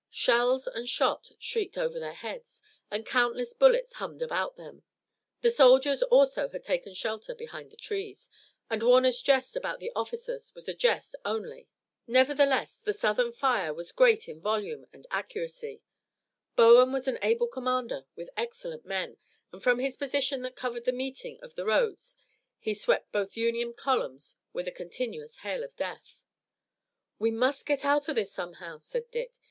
[0.09, 4.81] Shells and shot shrieked over their heads and countless bullets hummed about them.
[5.41, 8.27] The soldiers also had taken shelter behind the trees,
[8.67, 11.69] and Warner's jest about the officers was a jest only.
[12.07, 15.83] Nevertheless the Southern fire was great in volume and accuracy.
[16.55, 19.17] Bowen was an able commander with excellent men,
[19.51, 22.15] and from his position that covered the meeting of the roads
[22.57, 26.23] he swept both Union columns with a continuous hail of death.
[27.19, 29.33] "We must get out of this somehow," said Dick.